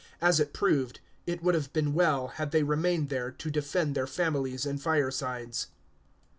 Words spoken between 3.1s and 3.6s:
to